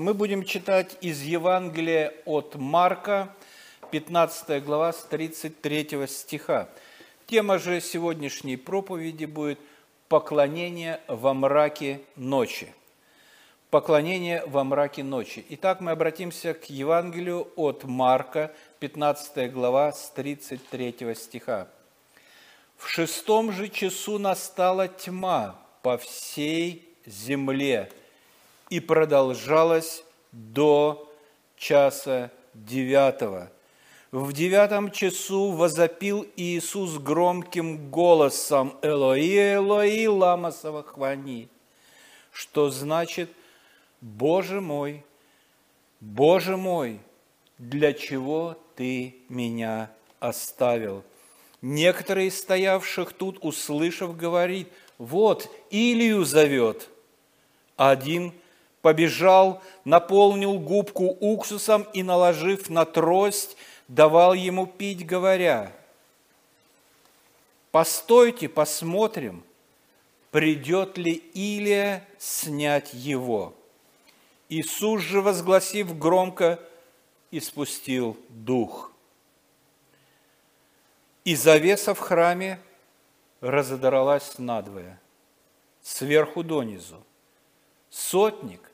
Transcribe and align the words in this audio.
Мы 0.00 0.14
будем 0.14 0.44
читать 0.44 0.96
из 1.02 1.20
Евангелия 1.20 2.14
от 2.24 2.54
Марка, 2.54 3.36
15 3.90 4.64
глава, 4.64 4.94
с 4.94 5.02
33 5.04 6.06
стиха. 6.06 6.70
Тема 7.26 7.58
же 7.58 7.82
сегодняшней 7.82 8.56
проповеди 8.56 9.26
будет 9.26 9.58
«Поклонение 10.08 11.02
во 11.06 11.34
мраке 11.34 12.00
ночи». 12.16 12.72
Поклонение 13.68 14.42
во 14.46 14.64
мраке 14.64 15.04
ночи. 15.04 15.44
Итак, 15.50 15.82
мы 15.82 15.90
обратимся 15.90 16.54
к 16.54 16.70
Евангелию 16.70 17.48
от 17.56 17.84
Марка, 17.84 18.54
15 18.78 19.52
глава, 19.52 19.92
с 19.92 20.08
33 20.12 21.14
стиха. 21.14 21.68
«В 22.78 22.88
шестом 22.88 23.52
же 23.52 23.68
часу 23.68 24.18
настала 24.18 24.88
тьма 24.88 25.60
по 25.82 25.98
всей 25.98 26.88
земле, 27.04 27.92
и 28.70 28.80
продолжалась 28.80 30.04
до 30.32 31.12
часа 31.56 32.30
девятого. 32.54 33.50
В 34.12 34.32
девятом 34.32 34.90
часу 34.90 35.50
возопил 35.50 36.26
Иисус 36.36 36.98
громким 36.98 37.90
голосом 37.90 38.76
«Элои, 38.82 39.54
Элои, 39.54 40.06
лама 40.06 40.50
савахвани», 40.50 41.48
что 42.32 42.70
значит 42.70 43.30
«Боже 44.00 44.60
мой, 44.60 45.04
Боже 46.00 46.56
мой, 46.56 47.00
для 47.58 47.92
чего 47.92 48.56
Ты 48.74 49.16
меня 49.28 49.90
оставил?» 50.18 51.04
Некоторые 51.62 52.28
из 52.28 52.38
стоявших 52.38 53.12
тут, 53.12 53.38
услышав, 53.42 54.16
говорит, 54.16 54.68
«Вот, 54.98 55.50
Илию 55.70 56.24
зовет». 56.24 56.88
Один 57.76 58.32
побежал, 58.82 59.62
наполнил 59.84 60.58
губку 60.58 61.04
уксусом 61.20 61.82
и, 61.92 62.02
наложив 62.02 62.70
на 62.70 62.84
трость, 62.84 63.56
давал 63.88 64.34
ему 64.34 64.66
пить, 64.66 65.04
говоря, 65.04 65.72
«Постойте, 67.70 68.48
посмотрим, 68.48 69.44
придет 70.30 70.98
ли 70.98 71.12
Илия 71.34 72.06
снять 72.18 72.94
его». 72.94 73.54
Иисус 74.48 75.02
же, 75.02 75.20
возгласив 75.20 75.96
громко, 75.96 76.58
испустил 77.30 78.16
дух. 78.28 78.90
И 81.24 81.36
завеса 81.36 81.94
в 81.94 82.00
храме 82.00 82.60
разодралась 83.40 84.38
надвое, 84.38 85.00
сверху 85.82 86.42
донизу. 86.42 87.04
Сотник, 87.90 88.69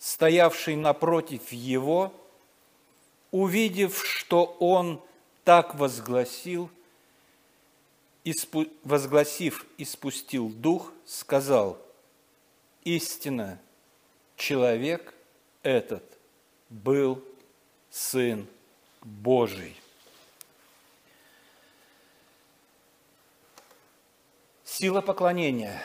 стоявший 0.00 0.76
напротив 0.76 1.52
его, 1.52 2.12
увидев, 3.30 4.02
что 4.04 4.56
он 4.58 5.00
так 5.44 5.74
возгласил, 5.74 6.70
возгласив 8.82 9.66
и 9.76 9.84
спустил 9.84 10.48
дух, 10.48 10.92
сказал, 11.04 11.78
истинно, 12.82 13.60
человек 14.36 15.14
этот 15.62 16.02
был 16.70 17.22
Сын 17.90 18.46
Божий. 19.02 19.76
Сила 24.64 25.02
поклонения. 25.02 25.82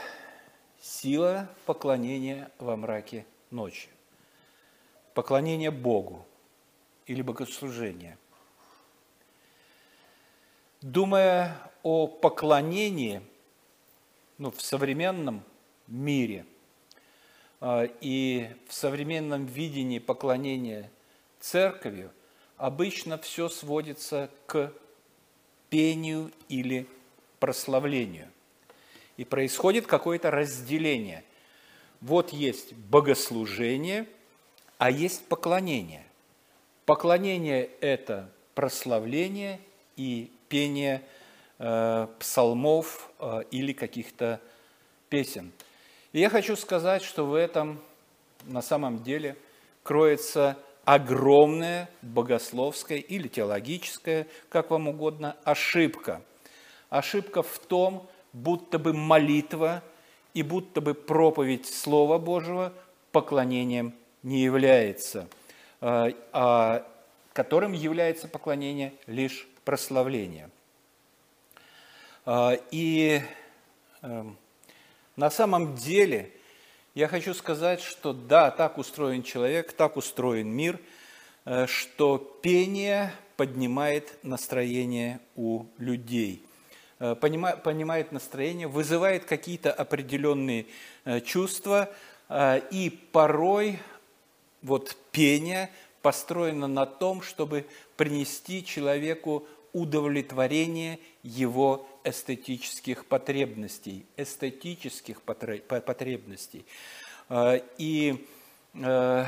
Сила 0.79 1.50
поклонения 1.66 2.50
во 2.59 2.78
мраке 2.78 3.25
ночи 3.50 3.89
поклонение 5.15 5.71
Богу 5.71 6.23
или 7.07 7.23
богослужение. 7.23 8.17
Думая 10.81 11.57
о 11.81 12.05
поклонении 12.05 13.21
ну, 14.37 14.51
в 14.51 14.61
современном 14.61 15.43
мире 15.87 16.45
а, 17.61 17.85
и 18.01 18.49
в 18.67 18.73
современном 18.73 19.45
видении 19.45 19.99
поклонения 19.99 20.91
церковью, 21.39 22.11
обычно 22.57 23.17
все 23.17 23.47
сводится 23.47 24.29
к 24.45 24.73
пению 25.69 26.31
или 26.49 26.87
прославлению. 27.39 28.29
И 29.15 29.23
происходит 29.23 29.87
какое-то 29.87 30.29
разделение. 30.29 31.23
Вот 32.01 32.33
есть 32.33 32.73
богослужение– 32.73 34.07
а 34.78 34.91
есть 34.91 35.28
поклонение. 35.28 36.03
Поклонение– 36.86 37.69
это 37.81 38.30
прославление 38.53 39.59
и 39.96 40.31
пение 40.50 41.02
э, 41.58 42.08
псалмов 42.19 43.12
э, 43.19 43.44
или 43.52 43.74
каких-то 43.74 44.40
песен. 45.09 45.52
И 46.13 46.19
я 46.19 46.30
хочу 46.30 46.56
сказать, 46.56 47.03
что 47.03 47.25
в 47.25 47.34
этом 47.34 47.81
на 48.44 48.62
самом 48.62 49.03
деле 49.03 49.36
кроется 49.84 50.58
огромная 50.86 51.90
богословская 52.02 53.00
или 53.00 53.28
теологическая, 53.28 54.28
как 54.50 54.69
вам 54.69 54.88
угодно, 54.88 55.36
ошибка. 55.44 56.22
Ошибка 56.90 57.42
в 57.42 57.57
том, 57.59 58.07
будто 58.31 58.78
бы 58.78 58.94
молитва 58.94 59.84
и 60.34 60.44
будто 60.44 60.81
бы 60.81 60.94
проповедь 60.94 61.66
Слова 61.66 62.19
Божьего 62.19 62.72
поклонением 63.12 63.96
не 64.25 64.41
является, 64.41 65.30
а, 65.81 66.09
а 66.34 66.86
которым 67.31 67.74
является 67.74 68.28
поклонение 68.28 68.94
лишь 69.06 69.47
прославление. 69.63 70.50
А, 72.25 72.58
и 72.72 73.22
эм, 74.02 74.36
на 75.16 75.30
самом 75.30 75.75
деле 75.75 76.31
я 76.96 77.08
хочу 77.08 77.36
сказать, 77.36 77.81
что 77.81 78.13
да, 78.13 78.50
так 78.50 78.80
устроен 78.80 79.22
человек, 79.22 79.74
так 79.74 79.96
устроен 79.96 80.50
мир, 80.50 80.80
э, 81.46 81.68
что 81.68 82.18
пение 82.18 83.13
поднимает 83.38 84.18
настроение 84.24 85.19
у 85.36 85.66
людей 85.78 86.42
э,– 87.00 87.13
понимает 87.22 88.12
настроение, 88.12 88.68
вызывает 88.68 89.25
какие-то 89.25 89.72
определенные 89.72 90.66
э, 91.06 91.22
чувства, 91.22 91.94
и 92.28 93.00
порой 93.12 93.78
вот 94.65 94.97
пение 95.11 95.69
построено 96.01 96.67
на 96.67 96.85
том, 96.85 97.21
чтобы 97.21 97.65
принести 97.95 98.65
человеку 98.65 99.47
удовлетворение 99.73 100.99
его 101.23 101.87
эстетических 102.03 103.05
потребностей, 103.05 104.05
эстетических 104.17 105.21
потребностей. 105.21 106.65
А, 107.29 107.61
и, 107.77 108.25
э, 108.73 109.25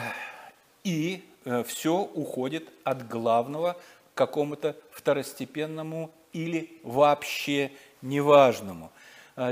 и 0.83 1.23
э, 1.45 1.63
все 1.63 1.97
уходит 2.01 2.69
от 2.83 3.07
главного 3.07 3.73
к 4.13 4.17
какому-то 4.17 4.75
второстепенному 4.91 6.11
или 6.33 6.79
вообще 6.83 7.71
неважному. 8.01 8.91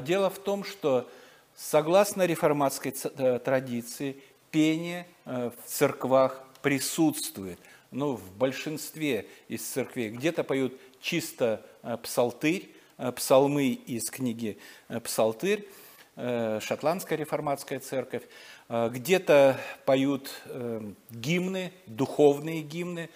Дело 0.04 0.30
в 0.32 0.40
том, 0.40 0.64
что 0.64 1.08
согласно 1.56 2.26
реформатской 2.26 2.94
э, 3.18 3.40
традиции 3.40 4.18
пение 4.56 5.06
э, 5.26 5.50
в 5.50 5.70
церквах 5.70 6.42
присутствует. 6.62 7.60
Ну, 7.92 8.14
в 8.14 8.32
большинстве 8.38 9.28
из 9.50 9.62
церквей. 9.64 10.12
Где-то 10.12 10.46
поют 10.46 10.80
чисто 11.02 11.62
э, 11.84 11.98
псалтырь, 12.02 12.74
э, 12.98 13.12
псалмы 13.12 13.68
из 13.68 14.10
книги 14.10 14.58
«Псалтырь», 15.04 15.68
шотландская 16.16 17.18
реформатская 17.18 17.82
церковь. 17.82 18.24
Где-то 18.70 19.60
поют 19.84 20.32
гимны, 21.10 21.74
духовные 21.88 22.62
гимны, 22.62 23.10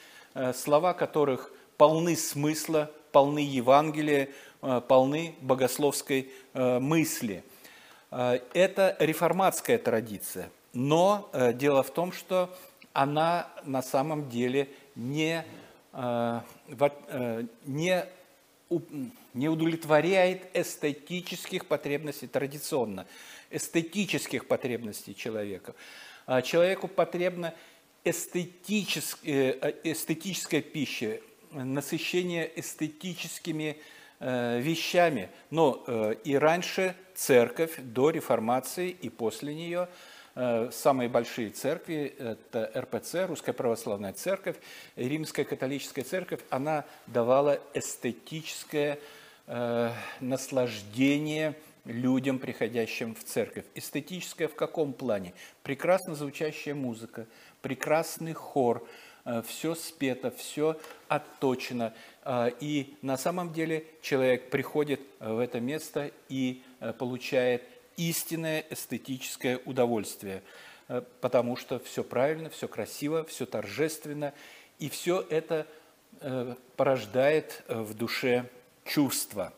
слова 0.54 0.94
которых 0.94 1.54
полны 1.78 2.18
смысла, 2.18 2.92
полны 3.14 3.40
Евангелия, 3.40 4.28
полны 4.90 5.34
богословской 5.40 6.30
мысли. 6.54 7.46
Это 8.12 8.98
реформатская 9.00 9.78
традиция– 9.78 10.52
но 10.74 11.30
э, 11.34 11.54
дело 11.54 11.84
в 11.84 11.92
том, 11.92 12.12
что 12.12 12.56
она 12.94 13.48
на 13.66 13.82
самом 13.82 14.30
деле 14.30 14.70
не, 14.96 15.46
э, 15.94 16.42
э, 16.70 17.44
не, 17.66 18.06
не 19.34 19.50
удовлетворяет 19.50 20.44
эстетических 20.54 21.66
потребностей 21.66 22.28
традиционно, 22.28 23.08
эстетических 23.50 24.48
потребностей 24.48 25.16
человека. 25.16 25.76
А 26.26 26.42
человеку 26.42 26.88
потребна 26.88 27.54
эстетическая, 28.04 29.58
э, 29.62 29.74
эстетическая 29.84 30.62
пища, 30.62 31.20
насыщение 31.52 32.52
эстетическими 32.60 33.78
э, 34.20 34.60
вещами. 34.60 35.30
Но 35.50 35.84
э, 35.88 36.16
и 36.24 36.36
раньше 36.36 36.96
церковь 37.16 37.78
до 37.78 38.12
реформации 38.12 38.92
и 38.92 39.10
после 39.10 39.56
нее– 39.56 39.90
самые 40.72 41.10
большие 41.10 41.50
церкви, 41.50 42.16
это 42.18 42.72
РПЦ, 42.76 43.28
Русская 43.28 43.54
Православная 43.54 44.14
Церковь, 44.14 44.56
Римская 44.96 45.44
Католическая 45.44 46.06
Церковь, 46.06 46.40
она 46.50 46.86
давала 47.08 47.60
эстетическое 47.74 49.00
наслаждение 50.20 51.56
людям, 51.86 52.40
приходящим 52.40 53.16
в 53.16 53.24
церковь. 53.24 53.66
Эстетическое 53.76 54.48
в 54.48 54.56
каком 54.56 54.94
плане? 54.94 55.34
Прекрасно 55.64 56.16
звучащая 56.16 56.76
музыка, 56.76 57.26
прекрасный 57.62 58.34
хор, 58.34 58.88
все 59.48 59.76
спето, 59.76 60.32
все 60.32 60.80
отточено. 61.08 61.94
И 62.60 62.96
на 63.02 63.18
самом 63.18 63.52
деле 63.52 63.86
человек 64.02 64.50
приходит 64.50 65.02
в 65.20 65.40
это 65.40 65.60
место 65.60 66.12
и 66.30 66.62
получает 66.98 67.64
истинное 68.00 68.66
эстетическое 68.70 69.60
удовольствие, 69.66 70.42
э, 70.88 71.02
потому 71.20 71.58
что 71.58 71.80
все 71.80 72.04
правильно, 72.04 72.50
все 72.50 72.68
красиво, 72.68 73.26
все 73.26 73.46
торжественно, 73.46 74.34
и 74.80 74.90
все 74.90 75.26
это 75.30 75.68
э, 76.22 76.56
порождает 76.78 77.64
э, 77.68 77.82
в 77.82 77.94
душе 77.94 78.50
чувства. 78.86 79.54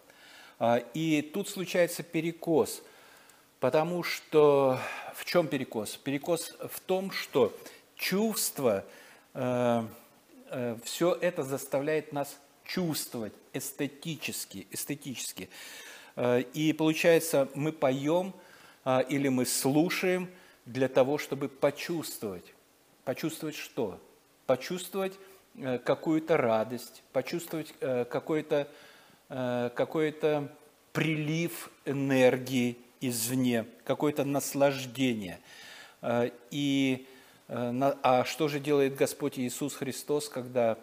А, 0.57 0.77
и 0.95 1.21
тут 1.21 1.49
случается 1.49 2.01
перекос, 2.01 2.81
потому 3.59 4.01
что 4.03 4.79
в 5.13 5.23
чем 5.25 5.47
перекос? 5.47 5.97
Перекос 5.97 6.55
в 6.71 6.79
том, 6.79 7.11
что 7.11 7.55
чувство, 7.95 8.83
все 9.33 11.17
это 11.21 11.43
заставляет 11.43 12.11
нас 12.11 12.37
чувствовать 12.65 13.33
эстетически, 13.53 14.67
эстетически. 14.71 15.49
Э, 16.15 16.41
и 16.53 16.73
получается, 16.73 17.49
мы 17.53 17.71
поем 17.71 18.33
а, 18.83 18.99
или 19.01 19.27
мы 19.27 19.45
слушаем 19.45 20.29
для 20.65 20.87
того, 20.87 21.17
чтобы 21.17 21.49
почувствовать. 21.49 22.45
Почувствовать 23.05 23.55
что? 23.55 23.99
Почувствовать 24.45 25.13
э, 25.55 25.77
какую-то 25.79 26.37
радость, 26.37 27.03
почувствовать 27.13 27.73
э, 27.79 28.05
какой-то 28.05 28.67
какой 29.77 30.13
прилив 30.91 31.69
энергии 31.85 32.77
извне, 32.99 33.65
какое-то 33.85 34.25
наслаждение. 34.25 35.39
И, 36.49 37.07
а 37.47 38.25
что 38.25 38.49
же 38.49 38.59
делает 38.59 38.97
Господь 38.97 39.39
Иисус 39.39 39.73
Христос, 39.73 40.27
когда 40.27 40.77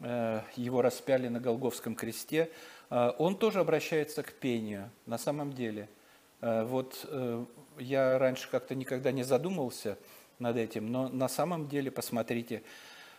Его 0.00 0.82
распяли 0.82 1.28
на 1.28 1.40
Голговском 1.40 1.94
кресте– 1.94 2.50
он 2.90 3.36
тоже 3.36 3.60
обращается 3.60 4.22
к 4.22 4.32
пению, 4.32 4.90
на 5.06 5.18
самом 5.18 5.52
деле. 5.52 5.88
А, 6.44 6.64
вот 6.64 7.06
э, 7.08 7.44
я 7.78 8.18
раньше 8.18 8.50
как-то 8.50 8.74
никогда 8.74 9.12
не 9.12 9.22
задумывался 9.22 9.96
над 10.38 10.56
этим, 10.58 10.92
но 10.92 11.08
на 11.08 11.28
самом 11.28 11.68
деле 11.68 11.90
посмотрите, 11.90 12.62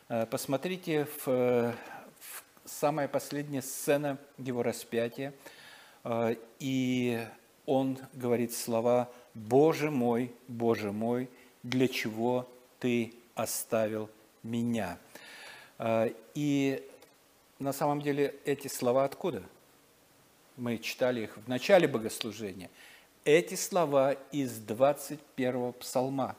э, 0.10 0.28
посмотрите 0.28 1.06
в, 1.06 1.26
в 1.26 2.44
самая 2.66 3.08
последняя 3.08 3.64
сцена 3.64 4.20
его 4.38 4.62
распятия, 4.64 5.34
и 6.60 7.26
он 7.66 7.98
говорит 8.14 8.54
слова 8.54 9.10
«Боже 9.34 9.90
мой, 9.90 10.32
Боже 10.48 10.92
мой, 10.92 11.28
для 11.64 11.88
чего 11.88 12.48
ты 12.80 13.16
оставил 13.34 14.12
меня?» 14.44 15.00
И 16.36 16.88
на 17.58 17.74
самом 17.74 18.02
деле 18.02 18.36
эти 18.46 18.68
слова 18.68 19.04
откуда– 19.04 19.42
мы 20.58 20.78
читали 20.78 21.22
их 21.22 21.38
в 21.38 21.48
начале 21.48 21.88
богослужения, 21.88 22.70
эти 23.24 23.56
слова 23.56 24.14
из 24.32 24.58
21 24.60 25.74
псалма. 25.74 26.36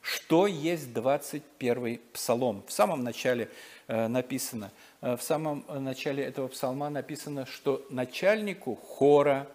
Что 0.00 0.46
есть 0.46 0.94
21 0.94 2.00
псалом? 2.12 2.64
В 2.66 2.72
самом 2.72 3.04
начале 3.04 3.50
э, 3.86 4.08
написано, 4.08 4.72
э, 5.02 5.16
в 5.16 5.22
самом 5.22 5.64
начале 5.68 6.24
этого 6.24 6.48
псалма 6.48 6.88
написано, 6.88 7.44
что 7.44 7.84
начальнику 7.90 8.76
хора 8.76 9.46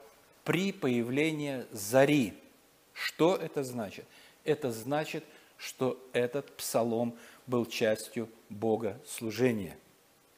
при 0.44 0.72
появлении 0.72 1.66
зари. 1.72 2.36
Что 2.94 3.36
это 3.36 3.63
значит? 3.63 4.06
Это 4.44 4.72
значит, 4.72 5.24
что 5.57 6.00
этот 6.13 6.56
псалом 6.56 7.18
был 7.48 7.66
частью 7.66 8.30
Бога 8.50 9.00
служения. 9.07 9.77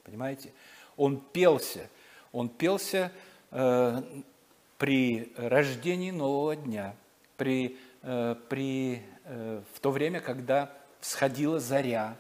Понимаете? 0.04 0.54
Он 0.96 1.20
пелся. 1.20 1.90
Он 2.32 2.48
пелся 2.48 3.12
при 3.50 5.34
рождении 5.38 6.12
нового 6.12 6.56
дня, 6.56 6.96
при, 7.36 7.78
э, 8.04 8.36
при, 8.50 9.02
э, 9.26 9.62
в 9.74 9.80
то 9.80 9.92
время, 9.92 10.20
когда 10.20 10.72
всходила 11.00 11.60
заря, 11.60 12.18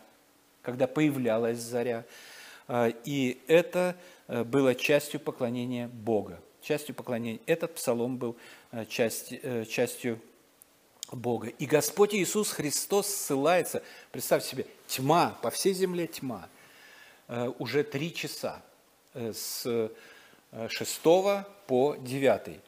когда 0.61 0.87
появлялась 0.87 1.59
заря. 1.59 2.05
И 3.05 3.41
это 3.47 3.95
было 4.27 4.75
частью 4.75 5.21
поклонения 5.21 5.87
Бога. 5.87 6.41
Частью 6.61 6.93
поклонения. 6.93 7.39
Этот 7.45 7.75
псалом 7.75 8.17
был 8.17 8.35
часть, 8.89 9.33
частью 9.69 10.19
Бога. 11.09 11.47
И 11.47 11.65
Господь 11.65 12.13
Иисус 12.13 12.51
Христос 12.51 13.07
ссылается, 13.07 13.81
представьте 14.11 14.49
себе, 14.49 14.65
тьма, 14.85 15.37
по 15.41 15.49
всей 15.49 15.73
земле 15.73 16.07
тьма, 16.07 16.49
уже 17.57 17.83
три 17.83 18.13
часа 18.13 18.61
с 19.13 19.89
6 20.51 21.01
по 21.67 21.95
9. 21.99 22.59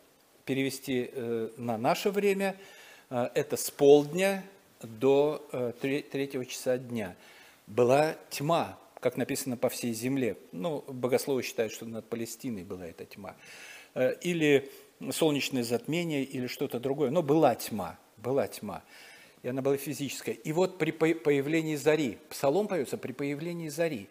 Перевести 0.46 1.10
э, 1.12 1.50
на 1.58 1.78
наше 1.78 2.12
время 2.12 2.58
э, 3.10 3.30
это 3.34 3.56
с 3.56 3.72
полдня 3.72 4.44
до 4.82 5.74
3 5.82 6.06
э, 6.12 6.46
часа 6.46 6.78
дня. 6.78 7.16
Была 7.68 8.16
тьма, 8.30 8.78
как 9.00 9.16
написано 9.16 9.58
по 9.58 9.70
всей 9.70 9.94
земле. 9.94 10.38
Ну, 10.52 10.84
богословы 10.88 11.44
считают, 11.44 11.72
что 11.72 11.86
над 11.86 12.08
Палестиной 12.10 12.64
была 12.64 12.88
эта 12.88 13.06
тьма. 13.06 13.36
Или 14.22 14.72
солнечное 15.12 15.64
затмение, 15.64 16.24
или 16.24 16.48
что-то 16.48 16.80
другое. 16.80 17.12
Но 17.12 17.22
была 17.22 17.56
тьма, 17.56 17.98
была 18.18 18.48
тьма. 18.48 18.84
И 19.44 19.48
она 19.48 19.62
была 19.62 19.78
физическая. 19.78 20.36
И 20.36 20.52
вот 20.52 20.78
при 20.80 20.92
появлении 20.92 21.76
зари, 21.76 22.18
псалом 22.30 22.68
поется 22.68 22.98
при 22.98 23.12
появлении 23.14 23.70
зари. 23.70 24.10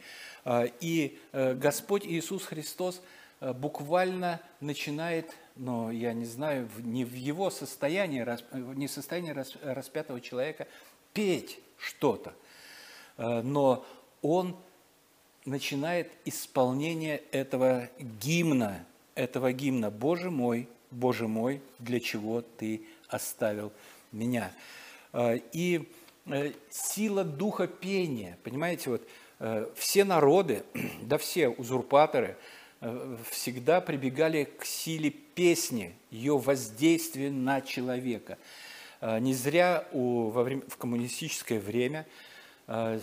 И 0.81 1.19
Господь 1.33 2.07
Иисус 2.07 2.45
Христос– 2.45 3.03
буквально 3.41 4.41
начинает, 4.61 5.33
но 5.55 5.91
я 5.93 6.13
не 6.13 6.25
знаю, 6.25 6.69
не 6.79 7.05
в 7.05 7.15
его 7.15 7.51
состоянии, 7.51 8.27
не 8.75 8.87
в 8.87 8.91
состоянии 8.91 9.31
распятого 9.63 10.21
человека 10.21 10.67
петь 11.13 11.59
что-то, 11.79 12.35
э, 13.17 13.43
но 13.43 13.87
он 14.23 14.57
начинает 15.45 16.11
исполнение 16.25 17.23
этого 17.31 17.89
гимна, 17.99 18.85
этого 19.15 19.53
гимна 19.53 19.91
«Боже 19.91 20.31
мой, 20.31 20.69
Боже 20.91 21.29
мой, 21.29 21.63
для 21.79 22.01
чего 22.01 22.43
Ты 22.43 22.83
оставил 23.09 23.73
меня?» 24.11 24.53
э, 25.13 25.39
И 25.53 25.89
сила 26.71 27.25
духа 27.25 27.67
пения, 27.67 28.37
понимаете, 28.43 28.91
вот 28.91 29.09
все 29.77 30.05
народы, 30.05 30.65
да 31.03 31.17
все 31.17 31.49
узурпаторы– 31.49 32.37
Э, 32.47 32.58
всегда 33.31 33.81
прибегали 33.81 34.45
к 34.45 34.65
силе 34.65 35.11
песни, 35.11 35.95
ее 36.11 36.39
воздействию 36.39 37.33
на 37.33 37.61
человека. 37.61 38.39
Э, 39.01 39.19
не 39.19 39.35
зря 39.35 39.87
у, 39.93 40.29
во 40.31 40.43
время, 40.43 40.63
в 40.69 40.77
коммунистическое 40.77 41.61
время, 41.61 42.07
э, 42.67 43.01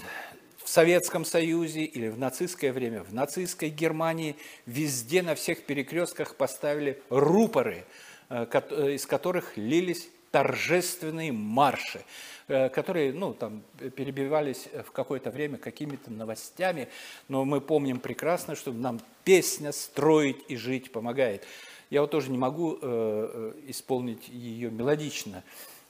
в 0.63 0.69
Советском 0.69 1.25
Союзе 1.25 1.83
или 1.83 2.07
в 2.07 2.17
нацистское 2.17 2.73
время, 2.73 3.03
в 3.03 3.13
нацистской 3.13 3.69
Германии 3.69 4.35
везде 4.65 5.21
на 5.21 5.35
всех 5.35 5.63
перекрестках 5.63 6.35
поставили 6.35 7.01
рупоры, 7.09 7.85
из 8.29 9.05
которых 9.05 9.55
лились 9.57 10.09
торжественные 10.35 11.31
марши. 11.31 12.03
Э, 12.47 12.69
которые 12.69 13.13
ну, 13.13 13.33
там, 13.33 13.63
перебивались 13.95 14.67
в 14.85 14.91
какое-то 14.91 15.31
время 15.31 15.57
какими-то 15.57 16.11
новостями, 16.11 16.89
но 17.27 17.43
мы 17.43 17.59
помним 17.59 17.99
прекрасно, 17.99 18.55
что 18.55 18.71
нам 18.71 18.99
песня 19.23 19.71
строить 19.71 20.37
и 20.47 20.57
жить 20.57 20.91
помогает. 20.91 21.43
Я 21.89 22.01
вот 22.01 22.11
тоже 22.11 22.29
не 22.29 22.37
могу 22.37 22.73
э, 22.73 22.77
э 22.83 23.53
исполнить 23.71 24.27
ее 24.27 24.69
мелодично, 24.69 25.43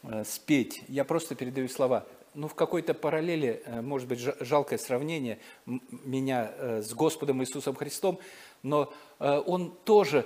э, 0.04 0.24
спеть. 0.24 0.84
Я 0.88 1.04
просто 1.04 1.36
передаю 1.36 1.68
слова. 1.68 2.06
Ну, 2.36 2.48
в 2.48 2.54
какой-то 2.54 2.94
параллели, 2.94 3.64
э, 3.66 3.82
может 3.82 4.08
быть, 4.08 4.20
жалкое 4.20 4.78
сравнение 4.78 5.40
меня 5.66 6.54
с 6.84 6.94
Господом 6.94 7.42
Иисусом 7.42 7.76
Христом, 7.76 8.20
но 8.64 8.94
он 9.20 9.74
тоже 9.84 10.26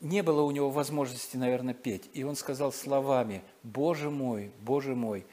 не 0.00 0.22
было 0.22 0.42
у 0.42 0.50
него 0.50 0.70
возможности, 0.70 1.36
наверное, 1.36 1.74
петь. 1.74 2.10
И 2.12 2.22
он 2.24 2.36
сказал 2.36 2.72
словами, 2.72 3.42
«Боже 3.62 4.10
мой, 4.10 4.50
Боже 4.60 4.94
мой, 4.94 5.24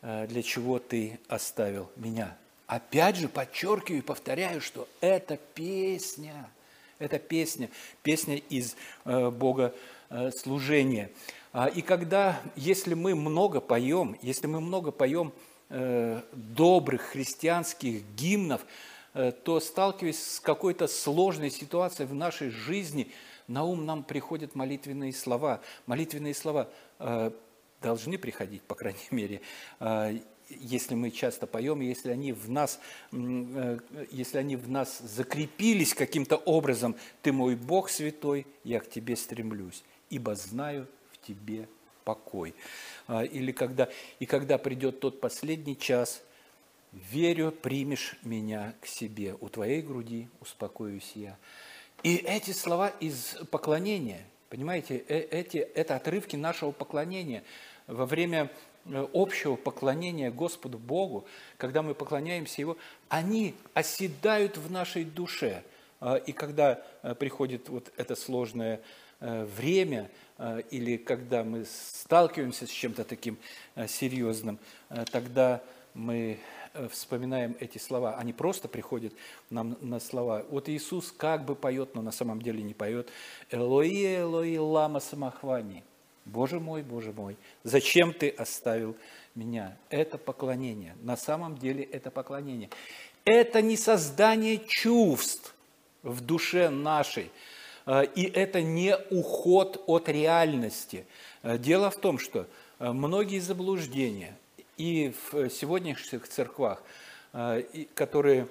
Э, 0.00 0.26
для 0.28 0.42
чего 0.42 0.78
ты 0.78 1.18
оставил 1.26 1.90
меня. 1.96 2.36
Опять 2.68 3.16
же, 3.16 3.28
подчеркиваю 3.28 3.98
и 3.98 4.04
повторяю, 4.04 4.60
что 4.60 4.86
это 5.00 5.36
песня, 5.54 6.48
это 7.00 7.18
песня, 7.18 7.68
песня 8.02 8.36
из 8.36 8.76
э, 9.04 9.30
Бога 9.30 9.74
служения. 10.34 11.10
И 11.74 11.82
когда, 11.82 12.40
если 12.56 12.94
мы 12.94 13.14
много 13.14 13.60
поем, 13.60 14.16
если 14.22 14.46
мы 14.46 14.58
много 14.58 14.90
поем 14.90 15.34
э, 15.68 16.22
добрых 16.32 17.02
христианских 17.02 18.02
гимнов, 18.16 18.64
э, 19.12 19.32
то 19.32 19.60
сталкиваясь 19.60 20.36
с 20.36 20.40
какой-то 20.40 20.86
сложной 20.86 21.50
ситуацией 21.50 22.06
в 22.06 22.14
нашей 22.14 22.48
жизни, 22.48 23.10
на 23.48 23.64
ум 23.64 23.86
нам 23.86 24.04
приходят 24.04 24.54
молитвенные 24.54 25.12
слова. 25.12 25.60
Молитвенные 25.86 26.34
слова 26.34 26.68
э, 26.98 27.32
должны 27.82 28.18
приходить, 28.18 28.62
по 28.62 28.74
крайней 28.74 28.98
мере, 29.10 29.40
если 30.48 30.94
мы 30.94 31.10
часто 31.10 31.46
поем, 31.46 31.80
если 31.80 32.10
они 32.10 32.32
в 32.32 32.48
нас, 32.48 32.80
если 33.12 34.38
они 34.38 34.56
в 34.56 34.68
нас 34.68 34.98
закрепились 34.98 35.94
каким-то 35.94 36.36
образом, 36.36 36.96
«Ты 37.22 37.32
мой 37.32 37.54
Бог 37.54 37.90
святой, 37.90 38.46
я 38.64 38.80
к 38.80 38.88
Тебе 38.88 39.16
стремлюсь, 39.16 39.82
ибо 40.10 40.34
знаю 40.34 40.86
в 41.12 41.26
Тебе 41.26 41.68
покой». 42.04 42.54
Или 43.08 43.52
когда, 43.52 43.90
«И 44.18 44.26
когда 44.26 44.56
придет 44.56 45.00
тот 45.00 45.20
последний 45.20 45.76
час, 45.76 46.22
верю, 46.92 47.52
примешь 47.52 48.16
меня 48.22 48.74
к 48.80 48.86
себе, 48.86 49.36
у 49.40 49.48
Твоей 49.50 49.82
груди 49.82 50.28
успокоюсь 50.40 51.12
я». 51.14 51.36
И 52.02 52.16
эти 52.16 52.52
слова 52.52 52.88
из 53.00 53.36
поклонения, 53.50 54.24
понимаете, 54.50 55.04
э, 55.08 55.18
эти, 55.30 55.58
это 55.58 55.96
отрывки 55.96 56.36
нашего 56.36 56.70
поклонения 56.70 57.42
во 57.86 58.06
время 58.06 58.50
Э, 58.90 59.06
общего 59.12 59.56
поклонения 59.56 60.30
Господу 60.30 60.78
Богу, 60.78 61.26
когда 61.56 61.82
мы 61.82 61.94
поклоняемся 61.94 62.60
Его, 62.60 62.76
они 63.08 63.54
оседают 63.74 64.56
в 64.56 64.70
нашей 64.70 65.04
душе. 65.04 65.62
А, 66.00 66.16
и 66.16 66.32
когда 66.32 66.82
э, 67.02 67.14
приходит 67.14 67.68
вот 67.68 67.92
это 67.96 68.14
сложное 68.16 68.80
время, 69.20 70.08
или 70.70 70.96
когда 70.96 71.42
мы 71.42 71.64
сталкиваемся 71.64 72.68
с 72.68 72.70
чем-то 72.70 73.02
таким 73.02 73.36
серьезным, 73.88 74.60
тогда 75.10 75.60
мы 75.92 76.38
вспоминаем 76.90 77.56
эти 77.60 77.78
слова. 77.78 78.16
Они 78.16 78.32
просто 78.32 78.68
приходят 78.68 79.12
нам 79.50 79.76
на 79.80 80.00
слова. 80.00 80.44
Вот 80.50 80.68
Иисус 80.68 81.12
как 81.16 81.44
бы 81.44 81.54
поет, 81.54 81.94
но 81.94 82.02
на 82.02 82.12
самом 82.12 82.40
деле 82.42 82.62
не 82.62 82.74
поет. 82.74 83.08
«Элои, 83.50 84.20
Элои, 84.20 84.56
лама 84.56 85.00
самохвани». 85.00 85.82
Боже 86.24 86.60
мой, 86.60 86.82
Боже 86.82 87.12
мой, 87.12 87.36
зачем 87.64 88.12
ты 88.12 88.28
оставил 88.28 88.96
меня? 89.34 89.76
Это 89.88 90.18
поклонение. 90.18 90.94
На 91.02 91.16
самом 91.16 91.56
деле 91.56 91.84
это 91.84 92.10
поклонение. 92.10 92.68
Это 93.24 93.62
не 93.62 93.76
создание 93.76 94.58
чувств 94.58 95.54
в 96.02 96.20
душе 96.20 96.68
нашей. 96.68 97.30
Э, 97.86 98.04
и 98.14 98.24
это 98.24 98.60
не 98.60 98.96
уход 99.10 99.82
от 99.86 100.08
реальности. 100.08 101.06
Э, 101.42 101.56
дело 101.56 101.90
в 101.90 101.96
том, 101.96 102.18
что 102.18 102.46
э, 102.78 102.92
многие 102.92 103.38
заблуждения 103.38 104.36
и 104.78 105.12
в 105.30 105.50
сегодняшних 105.50 106.28
церквах, 106.28 106.82
которые 107.94 108.48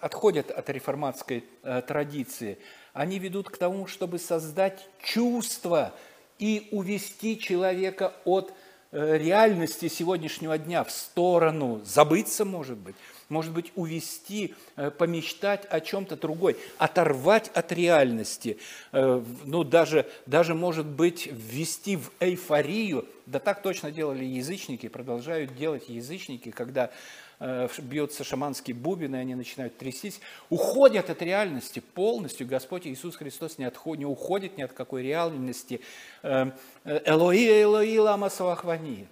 отходят 0.00 0.50
от 0.50 0.68
реформатской 0.70 1.44
традиции, 1.86 2.58
они 2.92 3.18
ведут 3.18 3.50
к 3.50 3.58
тому, 3.58 3.86
чтобы 3.86 4.18
создать 4.18 4.88
чувство 5.02 5.92
и 6.38 6.68
увести 6.70 7.38
человека 7.38 8.14
от 8.24 8.52
э, 8.90 9.18
реальности 9.18 9.88
сегодняшнего 9.88 10.58
дня 10.58 10.84
в 10.84 10.90
сторону, 10.90 11.82
забыться, 11.84 12.44
может 12.44 12.78
быть, 12.78 12.96
может 13.28 13.52
быть, 13.52 13.72
увести, 13.74 14.54
э, 14.76 14.90
помечтать 14.90 15.64
о 15.66 15.80
чем-то 15.80 16.16
другой, 16.16 16.56
оторвать 16.78 17.50
от 17.54 17.72
реальности, 17.72 18.58
э, 18.92 19.22
ну, 19.44 19.64
даже, 19.64 20.06
даже, 20.26 20.54
может 20.54 20.86
быть, 20.86 21.26
ввести 21.26 21.96
в 21.96 22.10
эйфорию, 22.20 23.06
да 23.26 23.38
так 23.38 23.62
точно 23.62 23.90
делали 23.90 24.24
язычники, 24.24 24.88
продолжают 24.88 25.56
делать 25.56 25.88
язычники, 25.88 26.50
когда 26.50 26.90
Э, 27.38 27.68
бьется 27.78 28.24
шаманский 28.24 28.72
бубен, 28.72 29.14
и 29.14 29.18
они 29.18 29.34
начинают 29.34 29.76
трястись, 29.76 30.20
уходят 30.48 31.10
от 31.10 31.20
реальности 31.20 31.80
полностью. 31.80 32.46
Господь 32.46 32.86
Иисус 32.86 33.16
Христос 33.16 33.58
не, 33.58 33.66
отходит, 33.66 33.98
не 33.98 34.06
уходит 34.06 34.56
ни 34.56 34.62
от 34.62 34.72
какой 34.72 35.02
реальности. 35.02 35.82
Э, 36.22 36.52
Элои, 36.84 37.62
Элои, 37.62 37.98
лама 37.98 38.30
свахвани. 38.30 39.06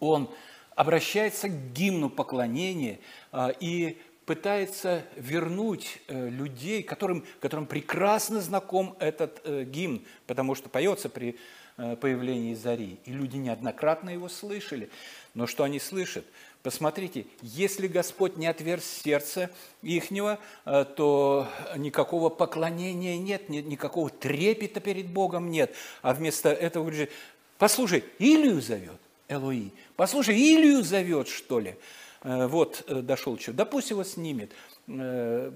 Он 0.00 0.28
обращается 0.74 1.48
к 1.48 1.72
гимну 1.72 2.10
поклонения 2.10 2.98
э, 3.32 3.52
и 3.60 3.98
пытается 4.26 5.02
вернуть 5.16 5.98
людей, 6.08 6.84
которым, 6.84 7.24
которым 7.40 7.66
прекрасно 7.66 8.40
знаком 8.40 8.94
этот 9.00 9.44
гимн, 9.44 10.02
потому 10.28 10.54
что 10.54 10.68
поется 10.68 11.08
при 11.08 11.36
появлении 11.76 12.54
зари. 12.54 13.00
И 13.04 13.12
люди 13.12 13.36
неоднократно 13.36 14.10
его 14.10 14.28
слышали. 14.28 14.90
Но 15.34 15.48
что 15.48 15.64
они 15.64 15.80
слышат? 15.80 16.24
Посмотрите, 16.62 17.26
если 17.40 17.88
Господь 17.88 18.36
не 18.36 18.46
отверз 18.46 18.84
сердце 18.84 19.50
ихнего, 19.82 20.38
э, 20.64 20.84
то 20.96 21.48
никакого 21.76 22.28
поклонения 22.28 23.18
нет, 23.18 23.48
никакого 23.48 24.10
трепета 24.10 24.78
перед 24.78 25.08
Богом 25.08 25.50
нет. 25.50 25.74
А 26.02 26.14
вместо 26.14 26.50
этого 26.50 26.84
говорит, 26.84 27.10
послушай, 27.58 28.04
Илью 28.20 28.60
зовет, 28.60 29.00
Элои, 29.32 29.72
послушай, 29.96 30.36
Илью 30.36 30.82
зовет, 30.82 31.28
что 31.28 31.60
ли. 31.60 31.76
Э, 32.22 32.46
вот 32.46 32.84
э, 32.86 33.00
дошел 33.00 33.38
что, 33.38 33.52
да 33.52 33.64
пусть 33.64 33.90
его 33.90 34.04
снимет, 34.04 34.52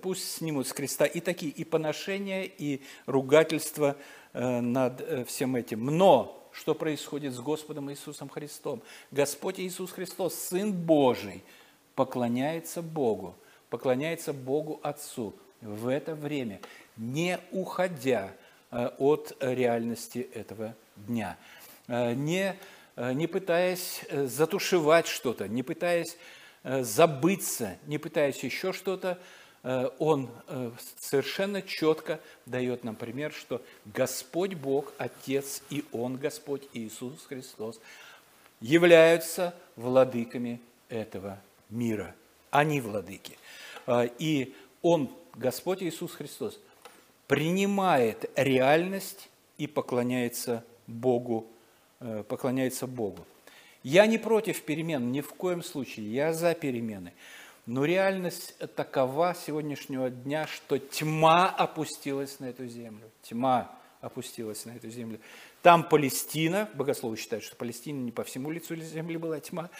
пусть 0.02 0.36
снимут 0.36 0.68
с 0.68 0.72
креста 0.72 1.04
и 1.04 1.20
такие, 1.20 1.50
и 1.50 1.64
поношения, 1.64 2.44
и 2.44 2.80
ругательства 3.06 3.96
над 4.32 5.26
всем 5.26 5.56
этим. 5.56 5.84
Но 5.86 6.46
что 6.56 6.74
происходит 6.74 7.34
с 7.34 7.40
Господом 7.40 7.90
Иисусом 7.90 8.28
Христом. 8.28 8.82
Господь 9.10 9.60
Иисус 9.60 9.92
Христос, 9.92 10.34
Сын 10.34 10.72
Божий, 10.72 11.42
поклоняется 11.94 12.80
Богу, 12.80 13.34
поклоняется 13.68 14.32
Богу 14.32 14.80
Отцу 14.82 15.34
в 15.60 15.88
это 15.88 16.14
время, 16.14 16.60
не 16.96 17.38
уходя 17.52 18.32
э, 18.70 18.90
от 18.98 19.36
реальности 19.40 20.28
этого 20.32 20.74
дня, 20.96 21.36
э, 21.88 22.14
не, 22.14 22.50
э, 22.50 22.54
не 22.96 23.26
пытаясь 23.26 24.02
затушевать 24.10 25.06
что-то, 25.06 25.48
не 25.48 25.62
пытаясь 25.62 26.16
забыться, 26.64 27.78
не 27.86 27.98
пытаясь 27.98 28.42
еще 28.42 28.72
что-то, 28.72 29.18
Э, 29.68 29.90
он 29.98 30.30
э, 30.46 30.70
совершенно 31.00 31.60
четко 31.60 32.20
дает 32.46 32.84
нам 32.84 32.94
пример, 32.94 33.32
что 33.32 33.60
Господь 33.84 34.54
Бог, 34.54 34.92
Отец 34.96 35.60
и 35.70 35.84
Он, 35.90 36.16
Господь 36.16 36.62
Иисус 36.72 37.26
Христос, 37.28 37.80
являются 38.60 39.56
владыками 39.74 40.60
этого 40.88 41.40
мира. 41.68 42.14
Они 42.52 42.80
владыки. 42.80 43.36
Э, 43.88 44.08
и 44.20 44.54
Он, 44.82 45.10
Господь 45.34 45.82
Иисус 45.82 46.12
Христос, 46.12 46.60
принимает 47.26 48.30
реальность 48.36 49.28
и 49.58 49.66
поклоняется 49.66 50.64
Богу, 50.86 51.48
поклоняется 51.98 52.86
Богу. 52.86 53.26
Я 53.82 54.06
не 54.06 54.18
против 54.18 54.62
перемен, 54.62 55.12
ни 55.12 55.20
в 55.20 55.28
коем 55.34 55.62
случае, 55.62 56.12
я 56.12 56.32
за 56.32 56.54
перемены. 56.54 57.12
Но 57.66 57.84
реальность 57.84 58.56
такова 58.76 59.34
сегодняшнего 59.34 60.10
дня, 60.10 60.46
что 60.46 60.78
тьма 60.78 61.48
опустилась 61.48 62.38
на 62.38 62.46
эту 62.46 62.66
землю. 62.66 63.10
Тьма 63.22 63.76
опустилась 64.00 64.64
на 64.64 64.72
эту 64.72 64.88
землю. 64.88 65.20
Там 65.62 65.82
Палестина, 65.82 66.68
богословы 66.74 67.16
считают, 67.16 67.44
что 67.44 67.56
Палестина 67.56 68.00
не 68.02 68.12
по 68.12 68.24
всему 68.24 68.50
лицу 68.50 68.76
земли 68.76 69.16
была 69.16 69.40
тьма, 69.40 69.70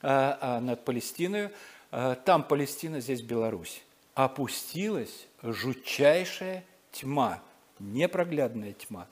а, 0.00 0.38
а 0.40 0.60
над 0.60 0.84
Палестиной. 0.84 1.50
А, 1.90 2.14
там 2.14 2.44
Палестина, 2.44 3.00
здесь 3.00 3.20
Беларусь. 3.20 3.82
Опустилась 4.14 5.26
жутчайшая 5.42 6.64
тьма, 6.92 7.42
непроглядная 7.78 8.72
тьма. 8.72 9.06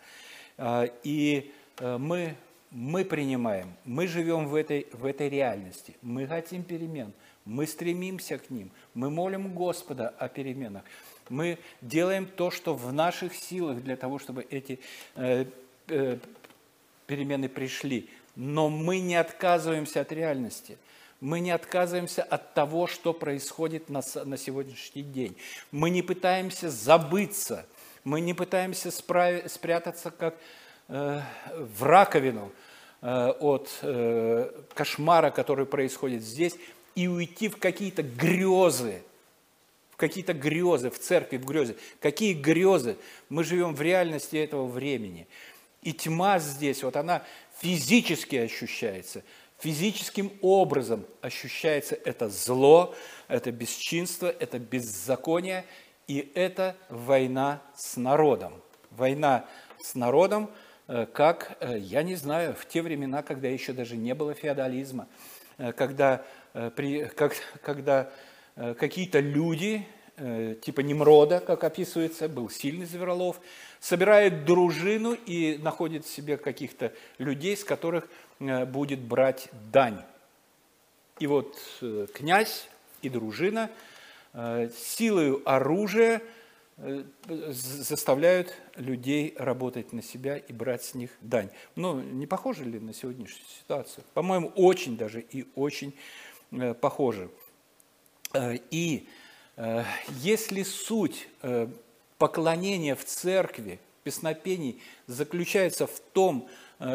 А, 0.57 0.89
и 1.03 1.53
мы, 1.81 2.37
мы 2.71 3.05
принимаем, 3.05 3.73
мы 3.85 4.07
живем 4.07 4.49
в 4.49 4.55
этой, 4.55 4.87
в 4.93 5.05
этой 5.05 5.29
реальности, 5.29 5.97
мы 6.03 6.27
хотим 6.27 6.63
перемен– 6.63 7.13
мы 7.47 7.67
стремимся 7.67 8.39
к 8.39 8.51
ним, 8.51 8.71
мы 8.93 9.09
молим 9.09 9.55
Господа 9.55 10.09
о 10.19 10.29
переменах. 10.29 10.83
Мы 11.29 11.59
делаем 11.81 12.27
то, 12.27 12.51
что 12.51 12.75
в 12.75 12.93
наших 12.93 13.35
силах 13.35 13.83
для 13.83 13.97
того, 13.97 14.19
чтобы 14.19 14.45
эти 14.51 14.81
э, 15.15 15.47
э, 15.89 16.19
перемены 17.07 17.49
пришли. 17.49 18.11
Но 18.35 18.69
мы 18.69 18.99
не 18.99 19.15
отказываемся 19.15 20.01
от 20.01 20.13
реальности. 20.13 20.77
Мы 21.21 21.41
не 21.41 21.53
отказываемся 21.53 22.23
от 22.23 22.53
того, 22.53 22.89
что 22.89 23.15
происходит 23.15 23.89
на, 23.91 24.03
на 24.25 24.37
сегодняшний 24.37 25.03
день. 25.03 25.37
Мы 25.71 25.91
не 25.91 26.03
пытаемся 26.03 26.69
забыться. 26.69 27.65
Мы 28.03 28.21
не 28.21 28.35
пытаемся 28.35 28.91
справ, 28.91 29.51
спрятаться 29.51 30.11
как 30.11 30.35
э, 30.35 30.39
в 30.89 31.83
раковину 31.83 32.53
э, 33.03 33.29
от 33.41 33.71
э, 33.83 34.51
кошмара, 34.75 35.31
который 35.31 35.67
происходит 35.67 36.23
здесь 36.23 36.55
и 36.95 37.09
уйти 37.09 37.49
в 37.49 37.59
какие-то 37.59 38.03
грезы, 38.03 39.03
в 39.91 39.97
какие-то 39.97 40.33
грезы, 40.33 40.91
в 40.91 40.99
церкви, 40.99 41.37
в 41.37 41.45
грезы. 41.45 41.77
Какие 42.01 42.35
грезы? 42.35 42.97
Мы 43.29 43.45
живем 43.45 43.75
в 43.75 43.83
реальности 43.83 44.37
этого 44.37 44.67
времени. 44.67 45.27
И 45.83 45.93
тьма 45.93 46.39
здесь, 46.39 46.83
вот 46.83 46.97
она 46.97 47.23
физически 47.61 48.37
ощущается, 48.37 49.23
физическим 49.59 50.33
образом 50.43 51.07
ощущается 51.21 51.95
это 52.05 52.29
зло, 52.29 52.95
это 53.29 53.53
бесчинство, 53.53 54.27
это 54.27 54.59
беззаконие, 54.59 55.65
и 56.09 56.31
это 56.35 56.77
война 56.89 57.63
с 57.77 57.97
народом. 57.97 58.61
Война 58.91 59.47
с 59.83 59.95
народом, 59.95 60.51
э, 60.51 60.66
как, 60.87 61.57
э, 61.61 61.79
я 61.79 62.03
не 62.03 62.15
знаю, 62.15 62.55
в 62.55 62.65
те 62.67 62.81
времена, 62.81 63.23
когда 63.23 63.49
еще 63.49 63.73
даже 63.73 63.97
не 63.97 64.15
было 64.15 64.35
феодализма, 64.35 65.09
э, 65.59 65.73
когда, 65.73 66.25
при, 66.77 67.05
как, 67.07 67.35
когда 67.63 68.11
какие-то 68.55 69.21
люди, 69.21 69.87
типа 70.17 70.81
Немрода, 70.81 71.41
как 71.41 71.65
описывается, 71.65 72.27
был 72.27 72.49
сильный 72.49 72.87
Зверолов, 72.87 73.39
собирает 73.81 74.47
дружину 74.47 75.13
и 75.13 75.59
находит 75.59 76.07
себе 76.07 76.39
каких-то 76.39 76.95
людей, 77.19 77.55
с 77.55 77.65
которых 77.65 78.09
будет 78.39 79.01
брать 79.01 79.51
дань. 79.71 80.03
И 81.19 81.27
вот 81.27 81.59
князь 82.15 82.71
и 83.03 83.11
дружина 83.11 83.69
силою 84.33 85.43
оружия– 85.45 86.23
Э, 86.33 86.46
заставляют 86.79 88.53
людей 88.75 89.35
работать 89.39 89.93
на 89.93 90.03
себя 90.03 90.37
и 90.37 90.53
брать 90.53 90.85
с 90.85 90.95
них 90.95 91.11
дань. 91.23 91.49
Но 91.75 92.01
не 92.01 92.27
похоже 92.27 92.65
ли 92.65 92.79
на 92.79 92.93
сегодняшнюю 92.93 93.47
ситуацию? 93.49 94.05
По-моему, 94.13 94.49
очень 94.49 94.99
даже 94.99 95.21
и 95.23 95.47
очень 95.55 95.95
э, 96.53 96.75
похоже. 96.75 97.31
Э, 98.35 98.57
и 98.71 99.07
если 100.21 100.63
суть 100.63 101.29
поклонения 102.19 102.95
в 102.95 103.07
церкви, 103.07 103.81
песнопений 104.05 104.83
заключается 105.07 105.87
в 105.87 105.99
том, 106.13 106.47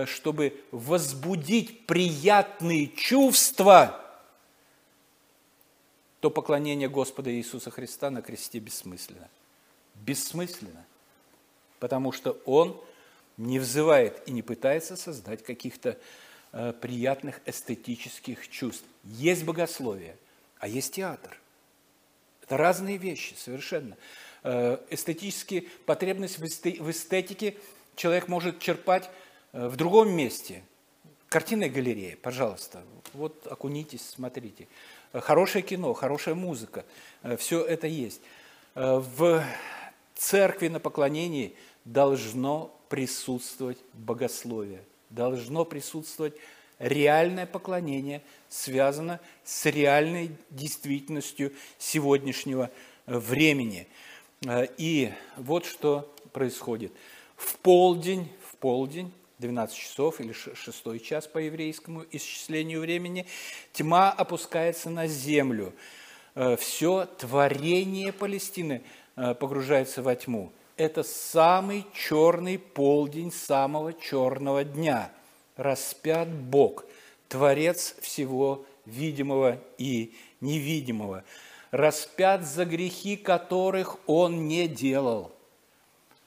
чтобы 0.05 0.61
возбудить 0.69 1.87
приятные 1.87 2.89
чувства, 2.89 3.99
то 6.19 6.29
поклонение 6.29 6.87
Господа 6.87 7.33
Иисуса 7.33 7.71
Христа 7.71 8.11
на 8.11 8.21
кресте 8.21 8.59
бессмысленно 8.59 9.27
бессмысленно, 9.95 10.85
потому 11.79 12.11
что 12.11 12.39
он 12.45 12.79
не 13.37 13.59
взывает 13.59 14.21
и 14.27 14.31
не 14.31 14.41
пытается 14.41 14.95
создать 14.95 15.43
каких-то 15.43 15.97
э, 16.51 16.73
приятных 16.79 17.41
эстетических 17.45 18.47
чувств. 18.49 18.85
Есть 19.03 19.43
богословие, 19.43 20.15
а 20.59 20.67
есть 20.67 20.93
театр. 20.93 21.37
Это 22.43 22.57
разные 22.57 22.97
вещи 22.97 23.33
совершенно. 23.35 23.97
Э, 24.43 24.77
эстетические 24.89 25.63
потребности 25.85 26.39
в 26.39 26.91
эстетике 26.91 27.57
человек 27.95 28.27
может 28.27 28.59
черпать 28.59 29.09
э, 29.53 29.67
в 29.67 29.75
другом 29.75 30.11
месте. 30.11 30.63
Картинная 31.29 31.69
галерея, 31.69 32.17
пожалуйста, 32.21 32.83
вот 33.13 33.47
окунитесь, 33.47 34.07
смотрите. 34.07 34.67
Хорошее 35.13 35.63
кино, 35.63 35.93
хорошая 35.93 36.35
музыка, 36.35 36.85
все 37.37 37.63
это 37.63 37.87
есть. 37.87 38.21
В 38.75 39.43
церкви 40.15 40.67
на 40.67 40.79
поклонении 40.79 41.55
должно 41.85 42.75
присутствовать 42.89 43.77
богословие, 43.93 44.83
должно 45.09 45.65
присутствовать 45.65 46.33
реальное 46.79 47.45
поклонение, 47.45 48.21
связано 48.49 49.19
с 49.43 49.65
реальной 49.65 50.31
действительностью 50.49 51.53
сегодняшнего 51.77 52.69
э, 53.05 53.17
времени. 53.17 53.87
Э, 54.45 54.67
и 54.77 55.13
вот 55.37 55.65
что 55.65 56.13
происходит. 56.33 56.91
В 57.35 57.57
полдень, 57.57 58.29
в 58.51 58.55
полдень, 58.57 59.11
12 59.39 59.75
часов 59.75 60.19
или 60.19 60.33
6 60.33 61.03
час 61.03 61.27
по 61.27 61.37
еврейскому 61.37 62.05
исчислению 62.11 62.81
времени, 62.81 63.25
тьма 63.73 64.11
опускается 64.11 64.89
на 64.89 65.07
землю. 65.07 65.73
Э, 66.35 66.57
Все 66.57 67.05
творение 67.17 68.11
Палестины– 68.11 68.81
погружается 69.15 70.01
во 70.01 70.15
тьму. 70.15 70.51
Это 70.77 71.03
самый 71.03 71.85
черный 71.93 72.57
полдень 72.57 73.31
самого 73.31 73.93
черного 73.93 74.63
дня. 74.63 75.11
Распят 75.55 76.27
Бог, 76.27 76.85
Творец 77.27 77.95
всего 78.01 78.65
видимого 78.85 79.59
и 79.77 80.15
невидимого. 80.39 81.23
Распят 81.69 82.43
за 82.43 82.65
грехи, 82.65 83.15
которых 83.15 83.97
Он 84.07 84.47
не 84.47 84.67
делал. 84.67 85.31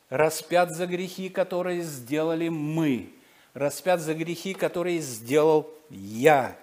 Распят 0.08 0.70
за 0.70 0.86
грехи, 0.86 1.28
которые 1.28 1.82
сделали 1.82 2.48
мы. 2.48 3.12
Распят 3.54 4.00
за 4.00 4.14
грехи, 4.14 4.54
которые 4.54 5.00
сделал 5.00 5.68
я. 5.90 6.56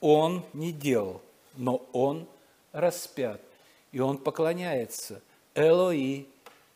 Он 0.00 0.44
не 0.52 0.70
делал, 0.70 1.20
но 1.56 1.84
Он 1.92 2.26
распят– 2.72 3.40
и 3.94 4.00
он 4.00 4.18
поклоняется 4.18 5.22
Элои, 5.54 6.26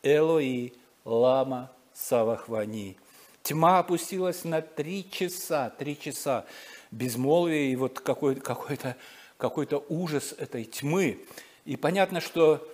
Элои, 0.03 0.71
Лама 1.03 1.69
Савахвани. 1.93 2.95
Тьма 3.43 3.79
опустилась 3.79 4.45
на 4.45 4.61
три 4.61 5.05
часа, 5.11 5.69
три 5.69 5.99
часа 5.99 6.45
безмолвия 6.91 7.73
и 7.73 7.75
вот 7.75 7.99
какой-то 7.99 8.39
какой 8.39 8.79
какой 9.37 9.67
ужас 9.89 10.33
этой 10.37 10.63
тьмы. 10.63 11.19
И 11.65 11.75
понятно, 11.75 12.21
что 12.21 12.65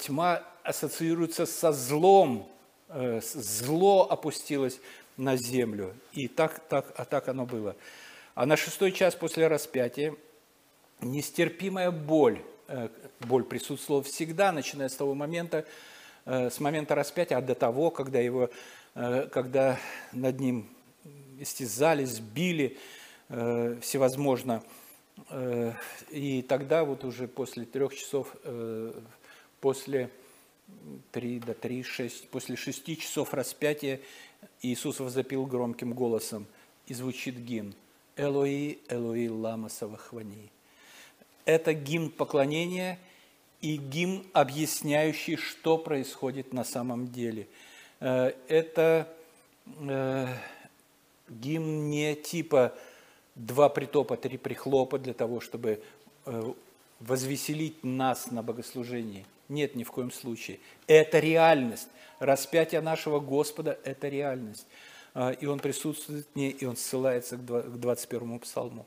тьма 0.00 0.42
ассоциируется 0.62 1.44
со 1.44 1.70
злом, 1.72 2.48
э, 2.88 3.20
зло 3.22 4.08
опустилось 4.08 4.80
на 5.18 5.36
землю. 5.36 5.94
И 6.14 6.28
так, 6.28 6.60
так, 6.60 6.94
а 6.96 7.04
так 7.04 7.28
оно 7.28 7.44
было. 7.44 7.76
А 8.34 8.46
на 8.46 8.56
шестой 8.56 8.90
час 8.92 9.14
после 9.14 9.48
распятия 9.48 10.16
нестерпимая 11.02 11.90
боль 11.90 12.42
Э, 12.61 12.61
боль 13.20 13.44
присутствовала 13.44 14.02
всегда, 14.02 14.52
начиная 14.52 14.88
с 14.88 14.96
того 14.96 15.14
момента, 15.14 15.66
э, 16.24 16.50
с 16.50 16.60
момента 16.60 16.94
распятия, 16.94 17.38
а 17.38 17.42
до 17.42 17.54
того, 17.54 17.90
когда, 17.90 18.20
его, 18.20 18.50
э, 18.94 19.28
когда 19.32 19.78
над 20.12 20.40
ним 20.40 20.68
истязались, 21.38 22.20
били 22.20 22.78
всевозможно. 23.28 24.62
И 26.10 26.44
тогда 26.46 26.84
вот 26.84 27.02
уже 27.02 27.26
после 27.26 27.64
трех 27.64 27.94
часов, 27.94 28.36
после 29.60 30.10
3 31.12 31.40
до 31.40 31.54
3, 31.54 31.82
6, 31.82 32.28
после 32.28 32.56
шести 32.56 32.96
часов 32.96 33.32
распятия 33.32 34.00
Иисус 34.60 35.00
возопил 35.00 35.46
громким 35.46 35.92
голосом, 35.94 36.46
и 36.86 36.94
звучит 36.94 37.36
гимн 37.36 37.74
«Элои, 38.16 38.78
Элои, 38.88 39.28
лама 39.28 39.68
савахвани». 39.68 40.50
Это 41.44 41.74
гимн 41.74 42.10
поклонения 42.10 42.98
и 43.60 43.76
гимн, 43.76 44.24
объясняющий, 44.32 45.36
что 45.36 45.78
происходит 45.78 46.52
на 46.52 46.64
самом 46.64 47.10
деле. 47.10 47.46
Э, 48.00 48.32
это 48.48 49.08
э, 49.66 50.26
гимн 51.28 51.88
не 51.88 52.14
типа 52.14 52.74
два 53.34 53.68
притопа, 53.68 54.16
три 54.16 54.36
прихлопа 54.36 54.98
для 54.98 55.14
того, 55.14 55.40
чтобы 55.40 55.82
э, 56.26 56.52
возвеселить 57.00 57.82
нас 57.82 58.30
на 58.30 58.42
богослужении. 58.42 59.24
Нет, 59.48 59.74
ни 59.74 59.84
в 59.84 59.92
коем 59.92 60.10
случае. 60.10 60.60
Это 60.86 61.18
реальность. 61.18 61.88
Распятие 62.18 62.80
нашего 62.80 63.20
Господа– 63.20 63.78
это 63.84 64.08
реальность. 64.08 64.66
И 65.40 65.46
Он 65.46 65.58
присутствует 65.58 66.26
в 66.32 66.36
ней, 66.36 66.50
и 66.50 66.64
Он 66.64 66.76
ссылается 66.76 67.36
к 67.36 67.40
21 67.40 68.38
псалму. 68.38 68.86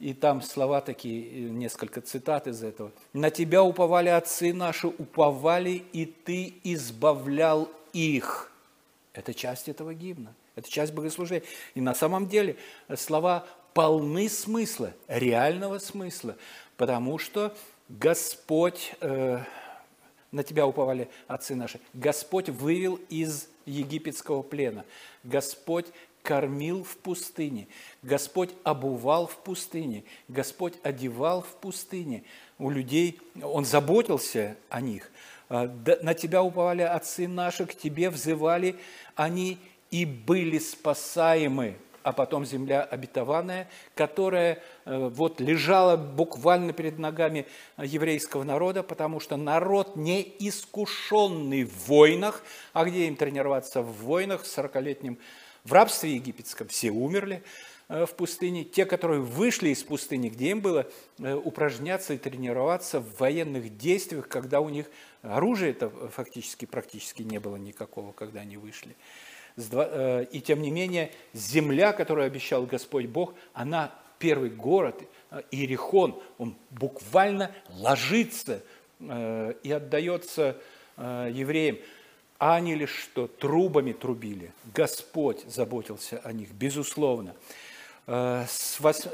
И 0.00 0.14
там 0.14 0.40
слова 0.40 0.80
такие, 0.80 1.22
э, 1.28 1.50
несколько 1.50 2.00
цитат 2.00 2.46
из 2.46 2.62
этого. 2.62 2.90
«На 3.12 3.30
тебя 3.30 3.62
уповали 3.62 4.08
отцы 4.08 4.54
наши, 4.54 4.88
уповали, 4.88 5.84
и 5.92 6.06
ты 6.06 6.54
избавлял 6.64 7.68
их». 7.92 8.50
Это 9.12 9.34
часть 9.34 9.68
этого 9.68 9.92
гимна, 9.92 10.34
это 10.56 10.70
часть 10.70 10.94
богослужения. 10.94 11.44
И 11.74 11.82
на 11.82 11.94
самом 11.94 12.28
деле 12.28 12.56
слова 12.96 13.46
полны 13.74 14.30
смысла, 14.30 14.94
реального 15.06 15.78
смысла, 15.78 16.34
потому 16.78 17.18
что 17.18 17.54
Господь, 17.90 18.94
э, 19.02 19.40
на 20.32 20.42
тебя 20.42 20.66
уповали 20.66 21.10
отцы 21.26 21.54
наши, 21.54 21.78
Господь 21.92 22.48
вывел 22.48 22.98
из 23.10 23.48
египетского 23.66 24.42
плена. 24.42 24.86
Господь 25.24 25.86
кормил 26.22 26.84
в 26.84 26.96
пустыне, 26.96 27.68
Господь 28.02 28.50
обувал 28.64 29.26
в 29.26 29.36
пустыне, 29.36 30.04
Господь 30.28 30.74
одевал 30.82 31.42
в 31.42 31.54
пустыне. 31.56 32.24
У 32.58 32.70
людей 32.70 33.20
Он 33.42 33.64
заботился 33.64 34.56
о 34.68 34.80
них. 34.80 35.10
А, 35.48 35.70
на 36.02 36.14
Тебя 36.14 36.42
уповали 36.42 36.82
отцы 36.82 37.26
наши, 37.26 37.66
к 37.66 37.74
Тебе 37.74 38.10
взывали 38.10 38.76
они 39.16 39.58
и 39.90 40.04
были 40.04 40.58
спасаемы. 40.58 41.76
а 42.02 42.12
потом 42.12 42.46
земля 42.46 42.82
обетованная, 42.82 43.68
которая 43.94 44.62
э, 44.86 45.08
вот 45.12 45.38
лежала 45.38 45.98
буквально 45.98 46.72
перед 46.72 46.98
ногами 46.98 47.46
еврейского 47.76 48.42
народа, 48.42 48.82
потому 48.82 49.20
что 49.20 49.36
народ 49.36 49.96
не 49.96 50.22
искушенный 50.38 51.64
в 51.64 51.88
войнах, 51.88 52.42
а 52.72 52.86
где 52.86 53.06
им 53.06 53.16
тренироваться 53.16 53.82
в 53.82 53.92
войнах 54.04 54.44
в 54.44 54.46
40-летнем 54.46 55.18
в 55.64 55.72
рабстве 55.72 56.14
египетском 56.14 56.68
все 56.68 56.90
умерли 56.90 57.42
э, 57.88 58.06
в 58.06 58.14
пустыне. 58.14 58.64
Те, 58.64 58.86
которые 58.86 59.20
вышли 59.20 59.70
из 59.70 59.82
пустыни, 59.82 60.28
где 60.28 60.50
им 60.50 60.60
было 60.60 60.86
э, 61.18 61.34
упражняться 61.34 62.14
и 62.14 62.18
тренироваться 62.18 63.00
в 63.00 63.18
военных 63.18 63.76
действиях, 63.76 64.28
когда 64.28 64.60
у 64.60 64.68
них 64.68 64.86
оружия 65.22 65.70
это 65.70 65.90
фактически 65.90 66.64
практически 66.64 67.22
не 67.22 67.38
было 67.38 67.56
никакого, 67.56 68.12
когда 68.12 68.40
они 68.40 68.56
вышли. 68.56 68.96
Э, 69.56 70.24
и 70.30 70.40
тем 70.40 70.62
не 70.62 70.70
менее, 70.70 71.12
земля, 71.32 71.92
которую 71.92 72.26
обещал 72.26 72.64
Господь 72.64 73.06
Бог, 73.06 73.34
она 73.52 73.94
первый 74.18 74.50
город, 74.50 75.02
Иерихон, 75.50 76.20
он 76.36 76.56
буквально 76.70 77.52
ложится 77.70 78.62
и 79.00 79.72
отдается 79.72 80.58
евреям. 80.98 81.78
Они 82.40 82.74
лишь 82.74 82.94
что? 82.94 83.26
Трубами 83.26 83.92
трубили. 83.92 84.50
Господь 84.74 85.44
заботился 85.46 86.22
о 86.24 86.32
них, 86.32 86.50
безусловно. 86.52 87.36
Э, 88.06 88.46
с 88.48 88.80
8 88.80 89.10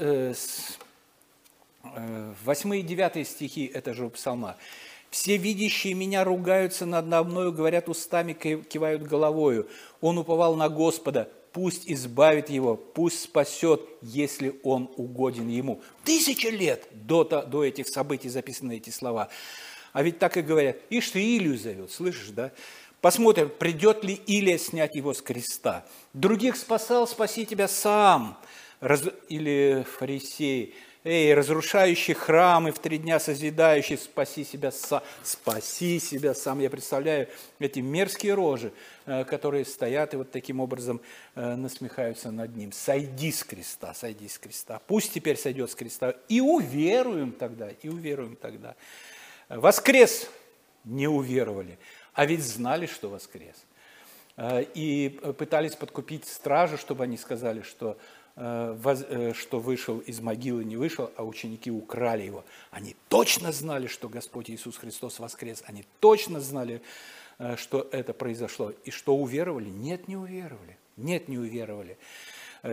э, 2.75 2.79
и 2.79 2.83
9 2.83 3.27
стихи 3.27 3.69
это 3.75 3.95
же 3.95 4.09
псалма. 4.11 4.57
«Все 5.11 5.39
видящие 5.39 5.95
меня 5.95 6.23
ругаются 6.23 6.87
надо 6.87 7.25
мною, 7.25 7.53
говорят 7.53 7.89
устами, 7.89 8.33
кивают 8.33 9.03
головою. 9.03 9.69
Он 10.01 10.19
уповал 10.19 10.55
на 10.55 10.69
Господа, 10.69 11.29
пусть 11.53 11.91
избавит 11.91 12.49
его, 12.49 12.77
пусть 12.77 13.23
спасет, 13.25 13.81
если 14.03 14.55
он 14.63 14.89
угоден 14.97 15.49
ему». 15.49 15.83
Тысячи 16.05 16.47
лет 16.47 16.87
до, 16.93 17.25
до 17.25 17.65
этих 17.65 17.89
событий 17.89 18.29
записаны 18.29 18.77
эти 18.77 18.91
слова. 18.91 19.31
А 19.93 20.03
ведь 20.03 20.21
так 20.21 20.37
и 20.37 20.43
говорят, 20.43 20.77
ишь 20.91 21.11
ты 21.11 21.39
Илью 21.39 21.57
зовет, 21.57 21.91
слышишь, 21.91 22.29
да? 22.29 22.53
Посмотрим, 23.07 23.51
придет 23.51 24.03
ли 24.03 24.15
Илия 24.27 24.59
снять 24.59 24.97
его 24.97 25.15
с 25.15 25.23
креста. 25.23 25.87
Других 26.13 26.57
спасал, 26.57 27.07
спаси 27.07 27.47
тебя 27.47 27.69
сам. 27.69 28.37
Раз... 28.81 29.05
Или 29.29 29.87
фарисеи, 29.97 30.75
эй, 31.05 31.33
разрушающий 31.33 32.15
храмы 32.15 32.73
в 32.73 32.81
три 32.81 32.99
дня 32.99 33.21
созидающий, 33.21 33.97
спаси 33.97 34.43
себя 34.43 34.73
сам. 34.73 35.05
Спаси 35.23 36.01
себя 36.01 36.35
сам. 36.35 36.59
Я 36.59 36.69
представляю 36.69 37.29
эти 37.61 37.79
мерзкие 37.79 38.35
рожи, 38.35 38.73
э, 39.05 39.23
которые 39.23 39.65
стоят 39.67 40.13
и 40.15 40.17
вот 40.17 40.33
таким 40.33 40.59
образом 40.59 41.01
э, 41.37 41.55
насмехаются 41.55 42.33
над 42.33 42.57
ним. 42.57 42.73
Сойди 42.73 43.31
с 43.31 43.45
креста, 43.45 43.95
сойди 43.95 44.27
с 44.27 44.37
креста. 44.37 44.81
Пусть 44.89 45.13
теперь 45.13 45.37
сойдет 45.37 45.71
с 45.71 45.77
креста. 45.77 46.17
И 46.29 46.41
уверуем 46.41 47.31
тогда, 47.31 47.69
и 47.69 47.89
уверуем 47.89 48.35
тогда. 48.35 48.75
Воскрес 49.49 50.29
не 50.83 51.07
уверовали 51.07 51.79
а 52.17 52.25
ведь 52.25 52.43
знали, 52.43 52.87
что 52.87 53.09
воскрес. 53.11 53.55
Э, 54.37 54.65
и 54.75 55.11
пытались 55.39 55.77
подкупить 55.77 56.27
стражу, 56.27 56.79
чтобы 56.79 57.05
они 57.05 57.19
сказали, 57.19 57.61
что, 57.61 57.99
э, 58.37 58.77
э, 58.85 59.33
что 59.35 59.61
вышел 59.61 59.99
из 60.01 60.21
могилы, 60.21 60.65
не 60.65 60.77
вышел, 60.77 61.11
а 61.17 61.25
ученики 61.25 61.71
украли 61.71 62.23
его. 62.23 62.45
Они 62.71 62.97
точно 63.09 63.53
знали, 63.53 63.87
что 63.87 64.09
Господь 64.09 64.51
Иисус 64.51 64.79
Христос 64.79 65.21
воскрес. 65.21 65.63
Они 65.67 65.85
точно 66.01 66.41
знали, 66.41 66.83
что 67.57 67.87
это 67.93 68.15
произошло. 68.15 68.73
И 68.85 68.91
что 68.91 69.15
уверовали? 69.15 69.69
Нет, 69.69 70.09
не 70.09 70.17
уверовали. 70.17 70.79
Нет, 70.97 71.29
не 71.29 71.37
уверовали. 71.37 71.99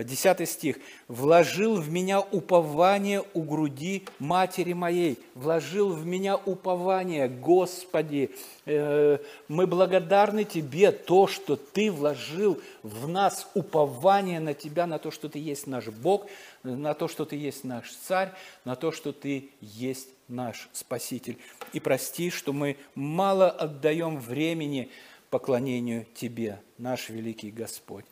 10 0.02 0.48
стих. 0.48 0.78
«Вложил 1.08 1.76
в 1.76 1.90
меня 1.90 2.20
упование 2.20 3.22
у 3.34 3.42
груди 3.42 4.04
матери 4.18 4.72
моей». 4.72 5.18
Вложил 5.34 5.90
в 5.90 6.06
меня 6.06 6.36
упование, 6.36 7.28
Господи. 7.28 8.30
Э, 8.66 9.18
мы 9.48 9.66
благодарны 9.66 10.44
Тебе 10.44 10.90
то, 10.90 11.26
что 11.26 11.56
Ты 11.56 11.92
вложил 11.92 12.60
в 12.82 13.06
нас 13.08 13.48
упование 13.54 14.40
на 14.40 14.54
Тебя, 14.54 14.86
на 14.86 14.98
то, 14.98 15.10
что 15.10 15.28
Ты 15.28 15.38
есть 15.38 15.66
наш 15.66 15.88
Бог, 15.88 16.26
на 16.62 16.94
то, 16.94 17.08
что 17.08 17.24
Ты 17.24 17.36
есть 17.36 17.64
наш 17.64 17.92
Царь, 17.92 18.32
на 18.64 18.74
то, 18.76 18.90
что 18.90 19.12
Ты 19.12 19.50
есть 19.60 20.08
наш 20.28 20.68
Спаситель. 20.72 21.38
И 21.72 21.80
прости, 21.80 22.30
что 22.30 22.52
мы 22.52 22.76
мало 22.94 23.50
отдаем 23.50 24.18
времени 24.18 24.90
поклонению 25.30 26.06
Тебе, 26.14 26.60
наш 26.78 27.08
великий 27.10 27.50
Господь. 27.50 28.04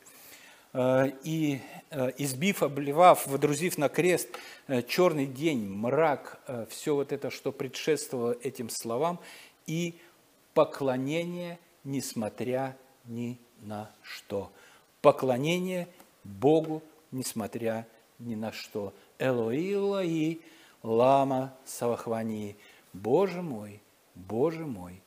Э, 0.73 1.11
и 1.23 1.61
э, 1.91 2.13
избив, 2.19 2.63
обливав, 2.63 3.27
водрузив 3.27 3.79
на 3.79 3.89
крест 3.89 4.29
э, 4.69 4.83
черный 4.83 5.27
день, 5.27 5.69
мрак, 5.69 6.41
все 6.71 6.95
вот 6.95 7.13
это, 7.13 7.31
что 7.31 7.53
предшествовало 7.53 8.37
этим 8.43 8.71
словам, 8.71 9.21
и 9.67 9.95
поклонение, 10.55 11.59
несмотря 11.85 12.77
ни 13.05 13.39
на 13.61 13.91
что. 14.03 14.51
Поклонение 15.03 15.89
Богу, 16.25 16.83
несмотря 17.11 17.87
ни 18.19 18.35
на 18.35 18.53
что. 18.53 18.95
Элои, 19.19 19.75
Элои, 19.75 20.41
лама 20.83 21.55
савахвани. 21.65 22.57
Боже 22.93 23.43
мой, 23.43 23.81
Боже 24.15 24.65
мой, 24.65 25.01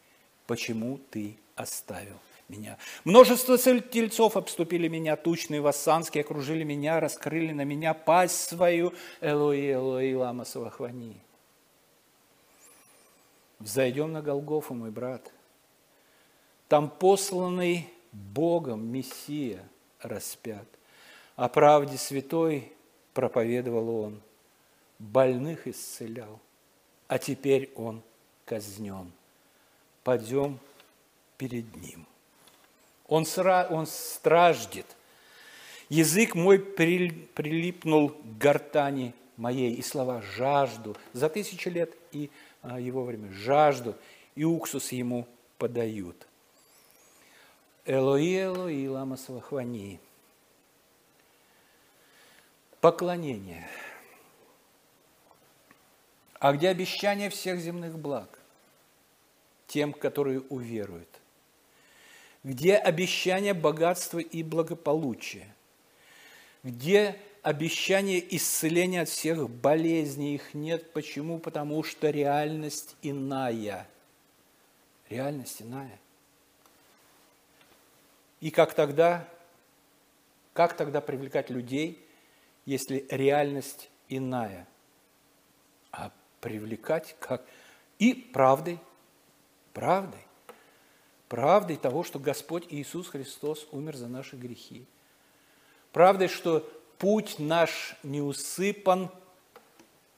почему 0.48 1.00
ты 1.10 1.38
оставил 1.56 2.20
меня. 2.48 2.78
Множество 3.04 3.58
тельцов 3.58 4.38
обступили 4.38 4.88
меня, 4.88 5.16
тучные 5.16 5.62
вассанские 5.62 6.22
окружили 6.22 6.64
меня, 6.64 7.00
раскрыли 7.00 7.52
на 7.52 7.64
меня 7.64 7.94
пасть 7.94 8.50
свою. 8.50 8.94
Элои, 9.22 9.74
Элои, 9.74 10.14
лама 10.14 10.46
савахвани. 10.46 11.18
Взойдем 13.60 14.12
на 14.12 14.22
Голгофу, 14.22 14.74
мой 14.74 14.92
брат. 14.92 15.32
Там 16.68 16.90
посланный 16.90 17.90
Богом 18.12 18.86
Мессия 18.88 19.68
распят. 20.00 20.68
О 21.36 21.50
правде 21.50 21.98
святой 21.98 22.72
проповедовал 23.14 23.90
он, 23.90 24.22
больных 25.00 25.68
исцелял, 25.68 26.40
а 27.08 27.18
теперь 27.18 27.72
он 27.76 28.02
казнен. 28.46 29.12
Пойдем 30.04 30.60
перед 31.38 31.76
ним. 31.76 32.06
Он, 33.08 33.26
сра, 33.26 33.68
он 33.70 33.86
страждет. 33.86 34.86
Язык 35.90 36.34
мой 36.34 36.60
прилипнул 36.60 38.10
к 38.10 38.38
гортани 38.40 39.14
моей, 39.38 39.76
и 39.76 39.82
слова 39.82 40.22
«жажду» 40.22 40.98
за 41.14 41.30
тысячи 41.30 41.70
лет 41.70 41.94
и 42.12 42.32
а, 42.62 42.80
его 42.80 43.04
время 43.04 43.32
«жажду», 43.32 43.96
и 44.34 44.44
уксус 44.44 44.92
ему 44.92 45.28
подают. 45.58 46.28
Элои, 47.86 48.44
Элои, 48.44 48.88
лама 48.88 49.18
свахвани. 49.18 50.00
Поклонение. 52.82 53.70
А 56.40 56.54
где 56.54 56.70
обещание 56.70 57.30
всех 57.30 57.60
земных 57.60 57.98
благ? 57.98 58.40
Тем, 59.68 59.94
которые 59.94 60.42
уверуют– 60.42 61.10
где 62.46 62.76
обещание 62.76 63.56
богатства 63.56 64.20
и 64.20 64.44
благополучия, 64.44 65.48
где 66.62 67.20
обещание 67.42 68.24
исцеления 68.36 69.02
от 69.02 69.10
всех 69.10 69.50
болезней, 69.50 70.36
их 70.36 70.54
нет. 70.54 70.94
Почему? 70.94 71.40
Потому 71.40 71.84
что 71.84 72.12
реальность 72.12 72.96
иная. 73.02 73.88
Реальность 75.10 75.64
иная. 75.64 76.00
И 78.42 78.52
как 78.52 78.76
тогда, 78.76 79.28
как 80.54 80.78
тогда 80.78 81.02
привлекать 81.02 81.50
людей, 81.50 82.00
если 82.66 83.08
реальность 83.10 83.90
иная? 84.08 84.68
А 85.92 86.12
привлекать 86.42 87.16
как? 87.20 87.44
И 87.98 88.14
правдой, 88.14 88.80
правдой 89.74 90.25
правдой 91.28 91.78
того, 91.78 92.04
что 92.04 92.20
Господь 92.20 92.66
Иисус 92.70 93.10
Христос 93.10 93.68
умер 93.72 93.96
за 93.96 94.08
наши 94.08 94.36
грехи. 94.36 94.86
Правдой, 95.92 96.28
что 96.28 96.60
путь 96.98 97.40
наш 97.40 97.96
не 98.04 98.22
усыпан 98.22 99.10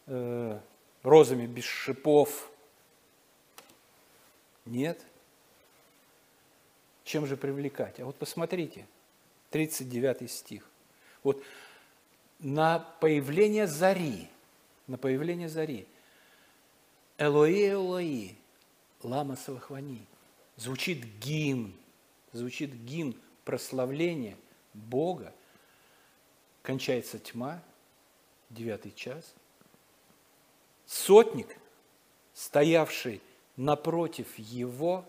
э, 0.07 0.59
розами 1.03 1.45
без 1.45 1.63
шипов. 1.63 2.51
Нет. 4.65 5.01
Чем 7.03 7.25
же 7.25 7.37
привлекать? 7.37 7.99
А 7.99 8.05
вот 8.05 8.15
посмотрите, 8.17 8.85
39 9.51 10.29
стих. 10.29 10.69
Вот 11.23 11.41
на 12.39 12.79
появление 12.99 13.65
зари, 13.65 14.27
на 14.87 14.97
появление 14.97 15.47
зари, 15.47 15.87
Элои, 17.17 17.71
Элои, 17.71 18.37
лама 19.01 19.35
Савахвани– 19.37 20.05
звучит 20.57 21.05
гимн, 21.19 21.73
звучит 22.33 22.73
гимн 22.73 23.15
прославления 23.45 24.37
Бога, 24.73 25.33
кончается 26.61 27.17
тьма, 27.19 27.63
девятый 28.49 28.91
час. 28.91 29.33
Сотник, 30.85 31.57
стоявший 32.33 33.21
напротив 33.55 34.37
его, 34.37 35.05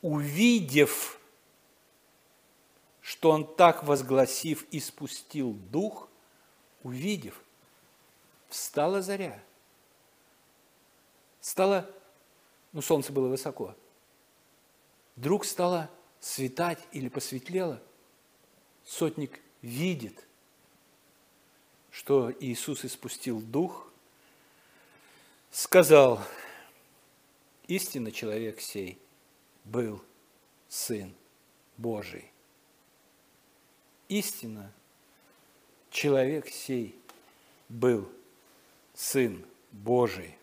увидев, 0.00 1.18
что 3.00 3.30
он 3.30 3.46
так 3.56 3.82
возгласив 3.84 4.66
и 4.70 4.80
спустил 4.80 5.52
дух, 5.52 6.08
увидев, 6.82 7.40
встала 8.48 9.02
заря. 9.02 9.42
Стало, 11.40 11.90
ну 12.72 12.82
солнце 12.82 13.12
было 13.12 13.28
высоко, 13.28 13.74
вдруг 15.16 15.44
стало 15.44 15.90
светать 16.20 16.78
или 16.92 17.08
посветлело, 17.08 17.82
сотник 18.84 19.40
видит, 19.60 20.26
что 21.90 22.32
Иисус 22.40 22.84
испустил 22.84 23.40
дух, 23.40 23.88
сказал, 25.50 26.20
истинно 27.66 28.12
человек 28.12 28.60
сей 28.60 28.98
был 29.64 30.02
Сын 30.68 31.14
Божий. 31.76 32.30
Истинно 34.08 34.72
человек 35.90 36.48
сей 36.48 36.96
был 37.68 38.10
Сын 38.94 39.44
Божий. 39.70 40.36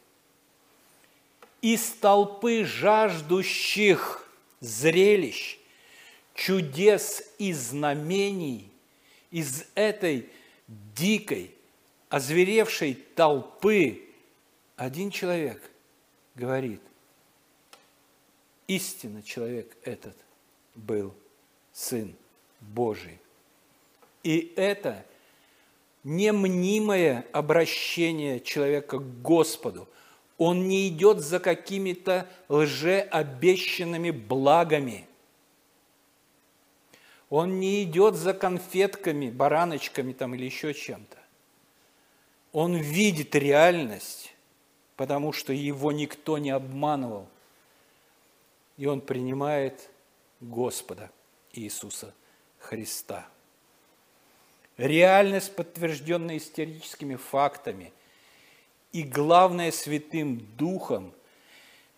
Из 1.62 1.91
толпы 1.93 2.63
жаждущих 2.63 4.29
зрелищ, 4.60 5.58
чудес 6.34 7.24
и 7.38 7.54
знамений, 7.54 8.72
из 9.32 9.65
этой 9.76 10.30
дикой, 10.67 11.52
озверевшей 12.10 12.95
толпы 13.15 14.04
один 14.76 15.12
человек 15.12 15.62
говорит, 16.36 16.82
истинно 18.67 19.22
человек 19.22 19.76
этот 19.84 20.15
был 20.74 21.13
Сын 21.74 22.15
Божий. 22.62 23.19
И 24.24 24.54
это 24.56 25.06
не 26.04 26.32
мнимое 26.32 27.26
обращение 27.32 28.39
человека 28.39 29.00
к 29.00 29.22
Господу. 29.22 29.88
Он 30.39 30.69
не 30.69 30.88
идет 30.88 31.19
за 31.19 31.39
какими-то 31.41 32.25
лжеобещанными 32.47 34.10
благами. 34.12 35.06
Он 37.30 37.60
не 37.60 37.84
идет 37.84 38.15
за 38.15 38.34
конфетками, 38.34 39.30
бараночками 39.30 40.13
там 40.13 40.34
или 40.34 40.45
еще 40.45 40.73
чем-то. 40.73 41.17
Он 42.54 42.78
видит 42.78 43.36
реальность, 43.36 44.34
потому 44.95 45.34
что 45.34 45.52
его 45.52 45.91
никто 45.91 46.38
не 46.38 46.52
обманывал. 46.52 47.28
И 48.78 48.86
он 48.86 49.02
принимает 49.02 49.89
Господа 50.39 51.12
Иисуса 51.52 52.13
Христа. 52.60 53.28
Реальность, 54.78 55.54
подтвержденная 55.54 56.38
историческими 56.38 57.17
фактами 57.17 57.91
и, 58.91 59.04
главное, 59.04 59.71
Святым 59.71 60.39
Духом, 60.58 61.13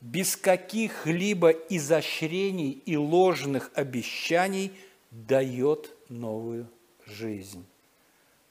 без 0.01 0.35
каких-либо 0.35 1.51
изощрений 1.51 2.71
и 2.71 2.97
ложных 2.97 3.71
обещаний 3.75 4.73
дает 5.11 5.95
новую 6.09 6.67
жизнь. 7.05 7.65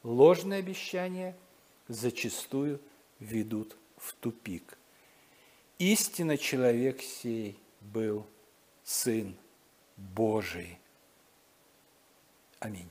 Ложные 0.03 0.61
обещания 0.61 1.37
зачастую 1.89 2.81
ведут 3.19 3.77
в 3.97 4.15
тупик. 4.15 4.79
Истинно 5.79 6.39
человек 6.39 7.03
сей 7.03 7.59
был 7.81 8.27
Сын 8.85 9.35
Божий. 9.97 10.79
Аминь. 12.61 12.89